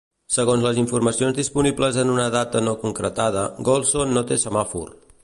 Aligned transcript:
Segons 0.35 0.63
les 0.67 0.79
informacions 0.83 1.35
disponibles 1.41 1.99
en 2.05 2.13
una 2.15 2.25
data 2.37 2.65
no 2.69 2.75
concretada, 2.87 3.47
Gholson 3.69 4.17
no 4.19 4.29
té 4.33 4.39
semàfor. 4.47 4.91